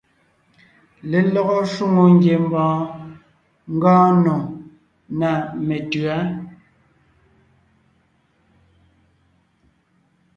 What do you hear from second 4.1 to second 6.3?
nò ná metʉ̌a.